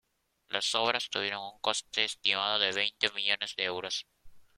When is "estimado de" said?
2.05-2.71